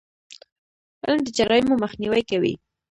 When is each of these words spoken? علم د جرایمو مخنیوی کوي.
علم 1.05 1.19
د 1.23 1.27
جرایمو 1.37 1.81
مخنیوی 1.83 2.21
کوي. 2.29 2.53